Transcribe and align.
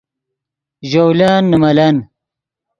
ژولن 0.89 1.43
نے 1.51 1.57
ملن 1.63 1.95